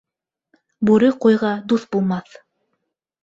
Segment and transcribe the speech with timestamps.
[0.89, 2.33] Бүре ҡуйға дуҫ булмаҫ.